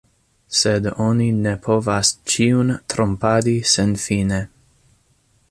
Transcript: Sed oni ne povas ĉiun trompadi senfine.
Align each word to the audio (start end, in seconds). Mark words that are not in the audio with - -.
Sed 0.59 0.87
oni 1.07 1.27
ne 1.41 1.53
povas 1.67 2.11
ĉiun 2.33 2.73
trompadi 2.95 3.55
senfine. 3.75 4.43